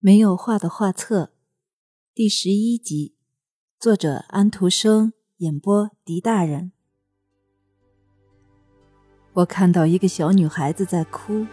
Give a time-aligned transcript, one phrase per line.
[0.00, 1.32] 没有画的画册，
[2.14, 3.16] 第十一集，
[3.80, 6.70] 作者安徒生，演播狄大人。
[9.32, 11.44] 我看到一个小女孩子在哭，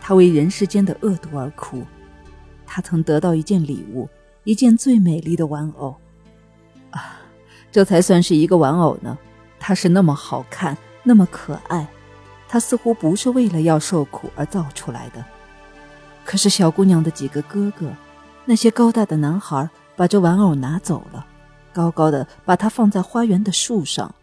[0.00, 1.82] 她为人世间的恶毒而哭。
[2.64, 4.08] 她曾得到一件礼物，
[4.44, 5.96] 一件最美丽的玩偶。
[6.90, 7.22] 啊，
[7.72, 9.18] 这才算是一个玩偶呢。
[9.58, 11.88] 它是那么好看，那么可爱。
[12.46, 15.24] 它似乎不是为了要受苦而造出来的。
[16.32, 17.92] 可是小姑娘的几个哥哥，
[18.46, 21.26] 那些高大的男孩，把这玩偶拿走了，
[21.74, 24.14] 高高的把它放在花园的树上，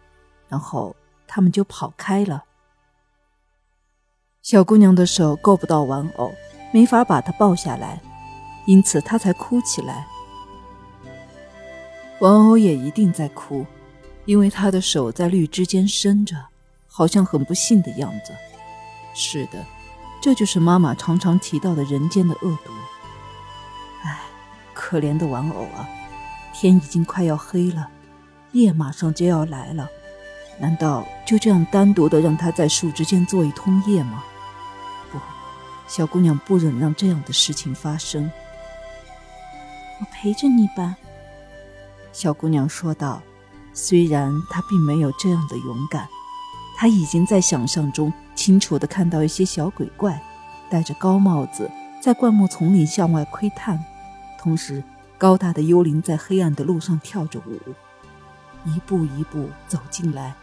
[0.48, 0.96] 然后
[1.28, 2.42] 他们就跑开了。
[4.42, 6.32] 小姑娘的手够不到玩偶，
[6.72, 8.00] 没法把它抱下来，
[8.66, 10.04] 因此她才哭起来。
[12.18, 13.64] 玩偶也一定在哭，
[14.24, 16.34] 因为他的手在绿枝间伸着，
[16.88, 18.32] 好像很不幸的样子。
[19.14, 19.64] 是的。
[20.20, 22.72] 这就是妈妈常常提到的人间的恶毒。
[24.04, 24.20] 唉，
[24.74, 25.88] 可怜的玩偶啊！
[26.52, 27.88] 天已经快要黑了，
[28.52, 29.88] 夜马上就要来了，
[30.58, 34.22] 难道就这样单独的让它在树枝间做一通夜吗？
[35.10, 35.18] 不，
[35.86, 38.30] 小姑娘不忍让这样的事情发生。
[40.00, 40.96] 我陪着你吧，
[42.12, 43.22] 小姑娘说道。
[43.72, 46.08] 虽然她并没有这样的勇敢，
[46.80, 48.10] 他已经在想象中。
[48.34, 50.18] 清楚地看到一些小鬼怪，
[50.70, 53.78] 戴着高帽子，在灌木丛里向外窥探，
[54.38, 54.82] 同时
[55.18, 57.60] 高大的幽灵在黑暗的路上跳着舞，
[58.64, 60.34] 一步一步走进来，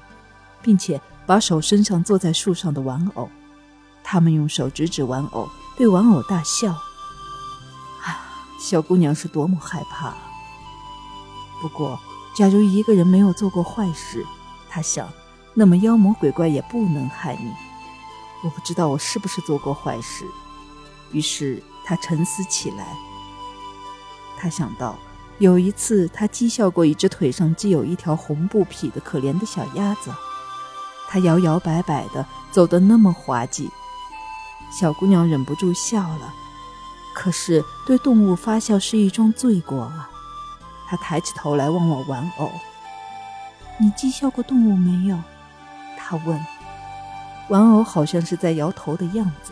[0.61, 3.27] 并且把手伸向坐在树上的玩偶。
[4.03, 6.69] 他们用手指指玩偶，对玩偶大笑。
[8.03, 8.29] 啊，
[8.61, 10.13] 小姑娘是多么害怕！
[11.59, 11.99] 不过，
[12.35, 14.23] 假如一个人没有做过坏事，
[14.69, 15.09] 她想，
[15.59, 17.51] 那么妖魔鬼怪也不能害你。
[18.43, 20.23] 我不知道我是不是做过坏事，
[21.11, 22.85] 于是他沉思起来。
[24.37, 24.95] 他想到
[25.39, 30.11] 有一次他讥笑过一只腿上系有一条红布匹的可怜的小鸭子，
[31.09, 33.67] 它摇摇摆摆的走得那么滑稽，
[34.71, 36.31] 小姑娘忍不住笑了。
[37.15, 40.07] 可是对动物发笑是一桩罪过啊！
[40.87, 42.51] 她抬起头来望望玩偶
[43.81, 45.17] ：“你讥笑过动物没有？”
[46.07, 46.39] 他问。
[47.49, 49.51] 玩偶好像是在摇头的样子。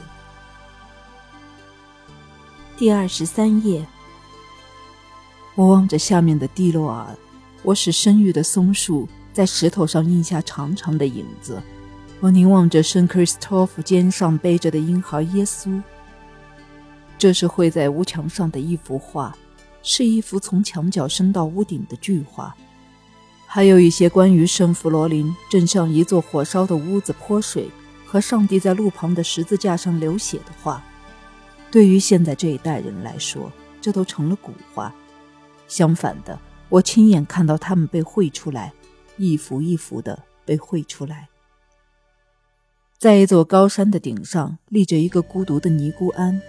[2.77, 3.85] 第二十三页，
[5.55, 7.07] 我望着下面的蒂洛尔，
[7.61, 11.61] 我使生育的松树在石头上印下长长的影子。
[12.21, 15.81] 我凝望着圣克里斯托夫肩上背着的婴孩耶稣。
[17.17, 19.35] 这是绘在屋墙上的一幅画，
[19.83, 22.55] 是一幅从墙角伸到屋顶的巨画。
[23.55, 27.71] 还有一些关于圣弗罗林正向一座火烧的屋子泼水。
[28.05, 30.83] 和上帝在路旁的十字架上流血的话，
[31.71, 33.49] 对于现在这一代人来说，
[33.79, 34.93] 这都成了古话。
[35.69, 38.73] 相反的，我亲眼看到他们被绘出来，
[39.15, 41.29] 一幅一幅的被绘出来。
[42.97, 46.41] 在一座高山的顶上，立着一个孤独的尼姑庵，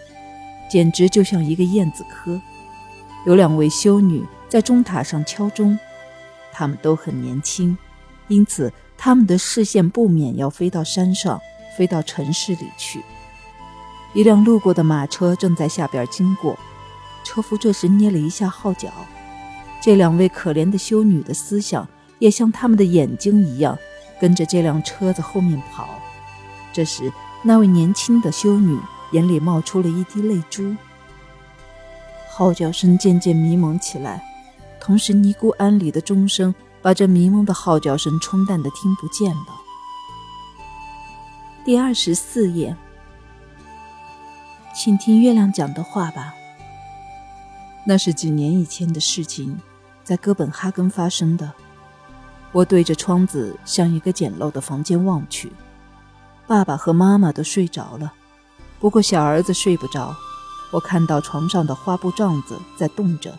[0.68, 2.40] 简直就像一个燕子科。
[3.24, 5.78] 有两位修女在钟塔上敲钟，
[6.56, 7.76] 他们都很年轻，
[8.28, 11.38] 因此他们的视线不免要飞到山上。
[11.76, 13.04] 飞到城市里去。
[14.14, 16.58] 一辆路过的马车正在下边经过，
[17.22, 18.88] 车夫这时捏了一下号角。
[19.78, 21.86] 这两位可怜的修女的思想
[22.18, 23.76] 也像他们的眼睛一样，
[24.18, 25.86] 跟着这辆车子后面跑。
[26.72, 27.12] 这时，
[27.42, 28.78] 那位年轻的修女
[29.12, 30.74] 眼里冒出了一滴泪珠。
[32.30, 34.22] 号角声渐渐迷蒙起来，
[34.86, 39.46] 同时尼姑庵里的钟声把这迷蒙的号角声冲淡的听不见了。
[41.64, 42.76] 第二十四页，
[44.72, 46.32] 请听月亮讲的话吧。
[47.84, 49.58] 那是几年以前的事情，
[50.04, 51.52] 在哥本哈根发生的。
[52.52, 55.50] 我对着窗子向一个简陋的房间望去，
[56.46, 58.12] 爸爸和妈妈都睡着了，
[58.78, 60.14] 不过小儿子睡不着。
[60.70, 63.36] 我看到床上的花布帐子在动着，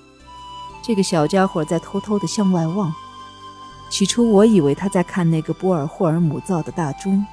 [0.88, 2.96] 这个小家伙在偷偷地向外望。
[3.90, 7.26] 起初我以为他在看那个波尔霍尔姆造的大钟。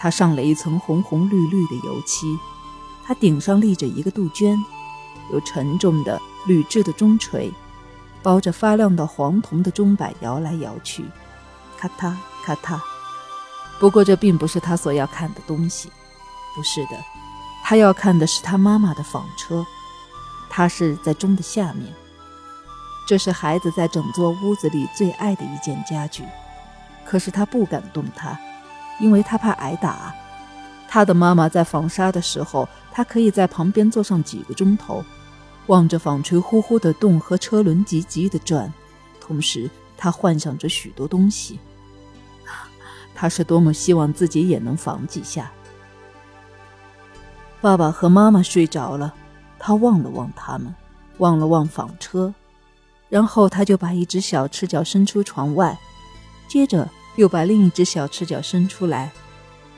[0.00, 2.36] 它上了一层红红绿绿的油漆，
[3.04, 4.60] 它顶上立着一个杜鹃，
[5.32, 7.52] 有沉重的铝制的钟锤，
[8.20, 11.04] 包着发亮的黄铜的钟摆摇来摇去，
[11.78, 12.12] 咔嗒
[12.44, 12.80] 咔嗒。
[13.78, 15.88] 不过这并不是他所要看的东西，
[16.56, 16.98] 不是的，
[17.62, 19.64] 他要看的是他妈妈的纺车，
[20.50, 21.94] 它是在钟的下面。
[23.06, 26.24] 这是孩子在整座屋子里最爱的一件家具，
[27.04, 28.38] 可是他不敢动它。
[29.00, 30.14] 因为他怕挨打，
[30.86, 35.02] 他的妈妈在纺纱的时候，他可以在旁边坐上几个钟头，
[35.66, 38.72] 望着纺锤呼呼的动和车轮急急的转，
[39.20, 41.58] 同时他幻想着许多东西。
[43.14, 45.50] 他是多么希望自己也能纺几下。
[47.60, 49.12] 爸爸和妈妈睡着了，
[49.58, 50.72] 他望了望他们，
[51.18, 52.32] 望了望纺车，
[53.12, 55.78] 然后他就把一只小赤脚伸出床外，
[56.48, 59.12] 接着又把另一只小赤脚伸出来，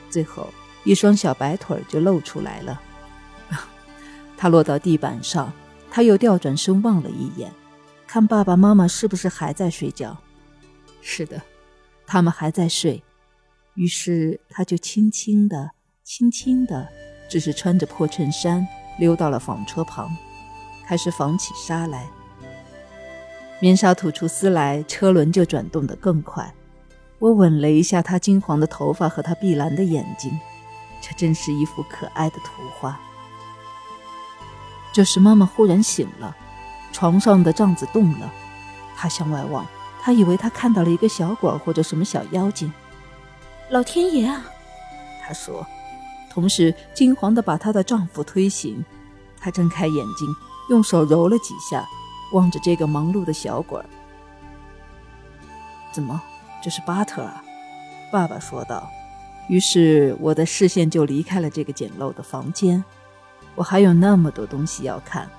[0.09, 0.47] 最后
[0.85, 2.81] 一双小白腿就露出来了。
[4.37, 5.51] 他落到地板上，
[5.91, 7.51] 他又调转身望了一眼，
[8.07, 10.17] 看爸爸妈妈是不是还在睡觉。
[11.01, 11.41] 是的，
[12.07, 13.03] 他们还在睡。
[13.73, 15.71] 于是他就轻轻的、
[16.05, 16.87] 轻轻的。
[17.29, 18.65] 只是穿着破衬衫
[18.97, 20.09] 溜到了纺车旁，
[20.87, 22.07] 开始纺起纱来。
[23.65, 26.53] 棉纱吐出丝来，车轮就转动得更快。
[27.17, 30.39] 我吻了一下她金黄的头发和她碧蓝的眼睛，
[31.01, 32.99] 这真是一幅可爱的图画。
[34.93, 36.37] 这时，妈妈忽然醒了，
[36.93, 38.31] 床上的帐子动了，
[38.95, 39.65] 她向外望，
[39.99, 42.71] 她以为她看到了一个小鬼或者什么小妖精。
[43.71, 44.45] 老天爷啊！
[45.25, 45.65] 她说。
[46.29, 48.85] 同时，惊惶地把她的丈夫推醒。
[49.39, 50.27] 她睁开眼睛，
[50.69, 51.83] 用手揉了几下，
[52.35, 53.85] 望着这个忙碌的小鬼儿。
[55.93, 56.21] 怎么，
[56.61, 57.41] 这是巴特啊？
[58.11, 58.91] 爸爸说道。
[59.47, 62.83] 于是，我的视线就离开了这个简陋的房间。
[63.55, 65.29] 我还有那么多东西要看。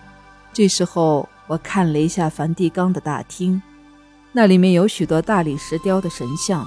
[0.53, 3.61] 这时候，我看了一下梵蒂冈的大厅，
[4.33, 6.65] 那里面有许多大理石雕的神像。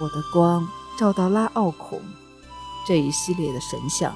[0.00, 0.66] 我的光
[0.98, 2.00] 照到拉奥孔。
[2.86, 4.14] 这一系列的神像，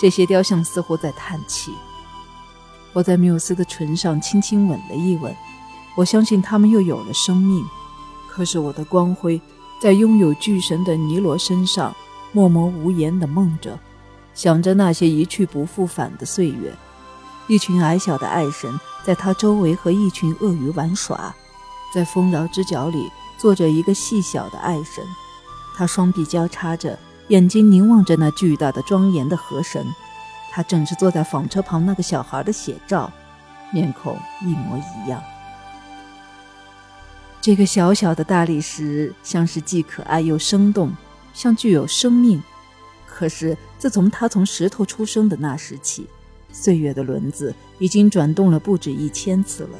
[0.00, 1.72] 这些雕像似乎在叹气。
[2.92, 5.34] 我在缪斯的唇上轻轻吻了一吻，
[5.96, 7.64] 我相信他们又有了生命。
[8.28, 9.40] 可是我的光辉
[9.80, 11.94] 在拥有巨神的尼罗身上
[12.32, 13.78] 默默无言地梦着，
[14.34, 16.72] 想着那些一去不复返的岁月。
[17.48, 21.34] 一群矮小的爱神在他周围和一群鳄鱼玩耍，
[21.92, 25.04] 在丰饶之角里坐着一个细小的爱神，
[25.76, 26.98] 他双臂交叉着。
[27.28, 29.86] 眼睛凝望着那巨大的、庄严的河神，
[30.52, 33.10] 他正是坐在纺车旁那个小孩的写照，
[33.72, 35.22] 面孔一模一样。
[37.40, 40.92] 这个小小的大理石像是既可爱又生动，
[41.32, 42.42] 像具有生命。
[43.06, 46.06] 可是自从他从石头出生的那时起，
[46.52, 49.78] 岁月的轮子已经转动了不止一千次了。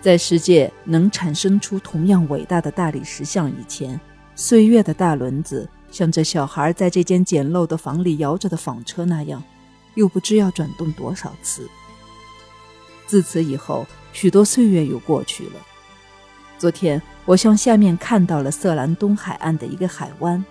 [0.00, 4.00] 在世界能产生出同样伟大的大理石像以前，
[4.34, 5.68] 岁月的大轮子。
[5.92, 9.42] 像这小孩在这间简陋的房里摇着的纺车那样，
[9.94, 11.68] 又不知要转动多少次。
[13.06, 15.52] 自此以后，许多岁月又过去了。
[16.58, 20.42] 昨天，我向下面看到了色兰东海岸的一个海湾，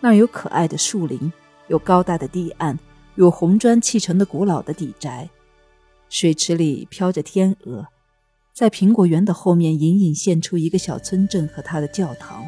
[0.00, 1.32] 那儿有可爱的树林，
[1.68, 2.78] 有高大的堤岸，
[3.14, 5.28] 有红砖砌成的古老的底宅。
[6.08, 7.86] 水池里飘着天鹅，
[8.52, 12.44] 在苹果园的后面隐隐现出一个小村镇和它的教堂。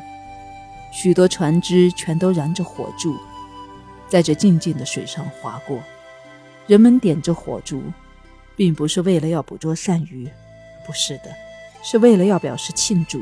[0.93, 3.17] 许多船只全都燃着火柱，
[4.09, 5.79] 在这静静的水上划过。
[6.69, 7.83] 人们点着火烛，
[8.55, 10.29] 并不是为了要捕捉鳝鱼，
[10.87, 11.35] 不是的，
[11.83, 13.19] 是为了要表示庆祝。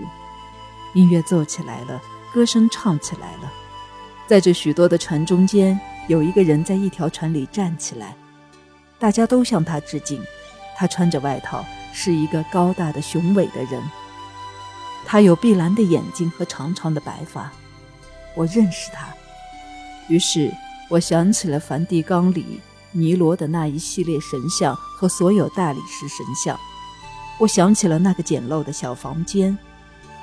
[0.94, 2.02] 音乐奏起来了，
[2.34, 3.52] 歌声唱起来了。
[4.26, 5.78] 在这许多的船中间，
[6.08, 8.16] 有一个人在一条船里站起来，
[8.98, 10.20] 大家都向他致敬。
[10.76, 13.80] 他穿着外套，是一个高大的、雄伟的人。
[15.06, 17.52] 他有碧蓝的眼睛和长长的白发，
[18.34, 19.06] 我认识他。
[20.08, 20.52] 于是
[20.88, 22.60] 我想起了梵蒂冈里
[22.98, 26.58] 尼罗的那一系列神像和所有大理石神像。
[27.38, 29.56] 我想起了那个简陋的小房间，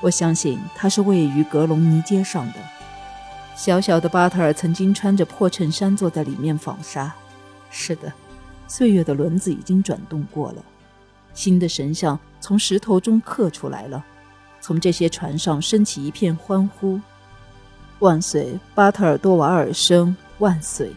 [0.01, 2.55] 我相信它是位于格隆尼街上的。
[3.55, 7.13] 小小的巴特尔曾经穿着破衬衫坐在里面纺纱。
[7.69, 8.11] 是的，
[8.67, 10.63] 岁月的轮子已经转动过了，
[11.35, 14.03] 新的神像从石头中刻出来了。
[14.59, 16.99] 从这些船上升起一片欢呼
[17.99, 20.91] ：“万岁，巴特尔多瓦尔生万岁！”